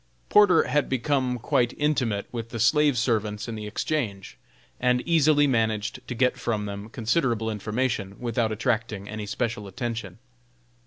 [0.29, 4.35] Porter had become quite intimate with the slave servants in the Exchange,
[4.79, 10.17] and easily managed to get from them considerable information, without attracting any special attention.